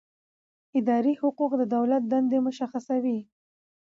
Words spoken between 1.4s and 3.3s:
د دولت دندې مشخصوي.